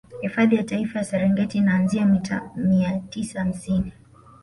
Hifadhi 0.21 0.55
ya 0.55 0.63
Taifa 0.63 0.99
ya 0.99 1.05
Serengeti 1.05 1.57
inaanzia 1.57 2.05
mita 2.05 2.51
mia 2.55 2.99
tisa 2.99 3.39
hamsini 3.39 3.93